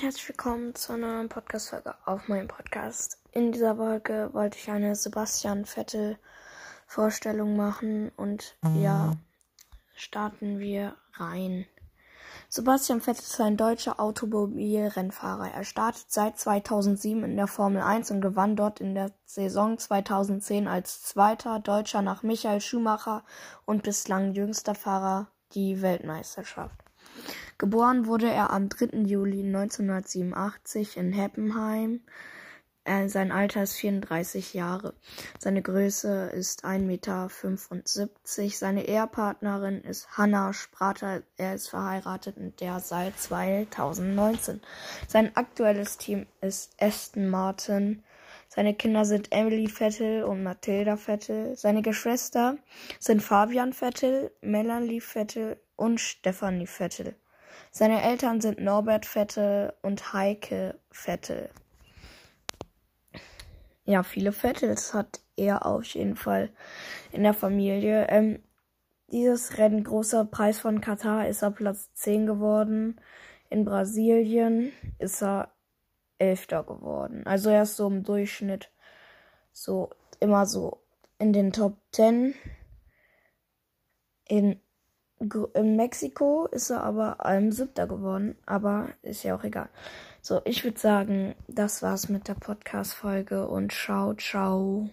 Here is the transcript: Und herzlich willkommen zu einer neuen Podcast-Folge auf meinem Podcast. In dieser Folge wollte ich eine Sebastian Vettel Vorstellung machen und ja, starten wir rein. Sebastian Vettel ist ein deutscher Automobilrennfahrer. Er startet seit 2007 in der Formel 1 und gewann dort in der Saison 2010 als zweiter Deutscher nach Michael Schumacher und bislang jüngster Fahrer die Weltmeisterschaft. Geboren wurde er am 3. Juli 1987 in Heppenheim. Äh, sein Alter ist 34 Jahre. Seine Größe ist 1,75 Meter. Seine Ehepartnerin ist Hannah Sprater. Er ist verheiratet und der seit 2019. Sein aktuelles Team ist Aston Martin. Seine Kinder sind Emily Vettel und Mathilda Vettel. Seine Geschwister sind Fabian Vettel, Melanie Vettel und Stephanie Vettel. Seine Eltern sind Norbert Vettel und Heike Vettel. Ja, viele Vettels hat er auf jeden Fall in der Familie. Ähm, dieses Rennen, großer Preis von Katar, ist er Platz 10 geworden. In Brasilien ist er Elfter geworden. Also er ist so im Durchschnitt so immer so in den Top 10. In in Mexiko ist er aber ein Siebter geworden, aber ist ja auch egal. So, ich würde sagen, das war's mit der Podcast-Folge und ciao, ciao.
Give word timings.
Und 0.00 0.04
herzlich 0.04 0.28
willkommen 0.30 0.74
zu 0.74 0.94
einer 0.94 1.16
neuen 1.16 1.28
Podcast-Folge 1.28 1.94
auf 2.06 2.26
meinem 2.26 2.48
Podcast. 2.48 3.18
In 3.32 3.52
dieser 3.52 3.76
Folge 3.76 4.30
wollte 4.32 4.56
ich 4.56 4.70
eine 4.70 4.96
Sebastian 4.96 5.66
Vettel 5.66 6.16
Vorstellung 6.86 7.54
machen 7.54 8.10
und 8.16 8.56
ja, 8.78 9.18
starten 9.94 10.58
wir 10.58 10.96
rein. 11.12 11.66
Sebastian 12.48 13.02
Vettel 13.02 13.20
ist 13.20 13.38
ein 13.42 13.58
deutscher 13.58 14.00
Automobilrennfahrer. 14.00 15.50
Er 15.52 15.64
startet 15.64 16.06
seit 16.08 16.38
2007 16.38 17.22
in 17.22 17.36
der 17.36 17.46
Formel 17.46 17.82
1 17.82 18.10
und 18.10 18.22
gewann 18.22 18.56
dort 18.56 18.80
in 18.80 18.94
der 18.94 19.12
Saison 19.26 19.76
2010 19.76 20.66
als 20.66 21.02
zweiter 21.02 21.60
Deutscher 21.60 22.00
nach 22.00 22.22
Michael 22.22 22.62
Schumacher 22.62 23.22
und 23.66 23.82
bislang 23.82 24.32
jüngster 24.32 24.74
Fahrer 24.74 25.28
die 25.52 25.82
Weltmeisterschaft. 25.82 26.89
Geboren 27.60 28.06
wurde 28.06 28.30
er 28.30 28.48
am 28.54 28.70
3. 28.70 29.00
Juli 29.04 29.44
1987 29.44 30.96
in 30.96 31.12
Heppenheim. 31.12 32.00
Äh, 32.84 33.08
sein 33.08 33.30
Alter 33.32 33.64
ist 33.64 33.74
34 33.76 34.54
Jahre. 34.54 34.94
Seine 35.38 35.60
Größe 35.60 36.30
ist 36.30 36.64
1,75 36.64 36.80
Meter. 36.86 38.56
Seine 38.56 38.88
Ehepartnerin 38.88 39.82
ist 39.82 40.08
Hannah 40.16 40.54
Sprater. 40.54 41.22
Er 41.36 41.54
ist 41.54 41.68
verheiratet 41.68 42.38
und 42.38 42.58
der 42.62 42.80
seit 42.80 43.18
2019. 43.20 44.62
Sein 45.06 45.36
aktuelles 45.36 45.98
Team 45.98 46.24
ist 46.40 46.72
Aston 46.80 47.28
Martin. 47.28 48.02
Seine 48.48 48.72
Kinder 48.72 49.04
sind 49.04 49.32
Emily 49.32 49.68
Vettel 49.68 50.24
und 50.24 50.42
Mathilda 50.42 50.96
Vettel. 50.96 51.56
Seine 51.56 51.82
Geschwister 51.82 52.56
sind 52.98 53.22
Fabian 53.22 53.74
Vettel, 53.74 54.30
Melanie 54.40 55.02
Vettel 55.02 55.60
und 55.76 56.00
Stephanie 56.00 56.66
Vettel. 56.66 57.16
Seine 57.70 58.02
Eltern 58.02 58.40
sind 58.40 58.60
Norbert 58.60 59.06
Vettel 59.06 59.72
und 59.82 60.12
Heike 60.12 60.78
Vettel. 60.90 61.50
Ja, 63.84 64.02
viele 64.02 64.32
Vettels 64.32 64.94
hat 64.94 65.20
er 65.36 65.66
auf 65.66 65.84
jeden 65.84 66.16
Fall 66.16 66.50
in 67.12 67.22
der 67.22 67.34
Familie. 67.34 68.06
Ähm, 68.08 68.42
dieses 69.10 69.58
Rennen, 69.58 69.82
großer 69.82 70.24
Preis 70.24 70.60
von 70.60 70.80
Katar, 70.80 71.26
ist 71.28 71.42
er 71.42 71.50
Platz 71.50 71.92
10 71.94 72.26
geworden. 72.26 73.00
In 73.48 73.64
Brasilien 73.64 74.70
ist 74.98 75.22
er 75.22 75.50
Elfter 76.18 76.62
geworden. 76.62 77.26
Also 77.26 77.50
er 77.50 77.62
ist 77.62 77.76
so 77.76 77.88
im 77.88 78.04
Durchschnitt 78.04 78.70
so 79.52 79.90
immer 80.20 80.46
so 80.46 80.82
in 81.18 81.32
den 81.32 81.52
Top 81.52 81.76
10. 81.92 82.34
In 84.28 84.60
in 85.54 85.76
Mexiko 85.76 86.46
ist 86.46 86.70
er 86.70 86.82
aber 86.82 87.24
ein 87.24 87.52
Siebter 87.52 87.86
geworden, 87.86 88.36
aber 88.46 88.88
ist 89.02 89.22
ja 89.22 89.36
auch 89.36 89.44
egal. 89.44 89.68
So, 90.22 90.40
ich 90.44 90.64
würde 90.64 90.78
sagen, 90.78 91.34
das 91.48 91.82
war's 91.82 92.08
mit 92.08 92.28
der 92.28 92.34
Podcast-Folge 92.34 93.46
und 93.46 93.72
ciao, 93.72 94.14
ciao. 94.14 94.88